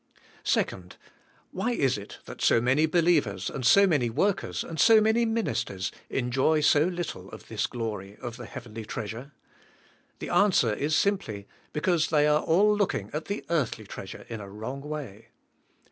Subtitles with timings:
[0.45, 0.63] 2.
[1.51, 5.91] Why is it that so many believers, and so many workers, and so many ministers,
[6.09, 9.31] enjoy so little of this glory of the heavenly treasure?
[10.17, 14.49] The answer is simply, because they are all looking at the earthly treasure in a
[14.49, 15.27] wrong way.